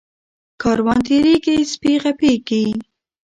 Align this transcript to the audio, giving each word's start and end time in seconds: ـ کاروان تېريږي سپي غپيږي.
ـ 0.31 0.61
کاروان 0.61 0.99
تېريږي 1.07 1.55
سپي 1.73 1.93
غپيږي. 2.03 2.63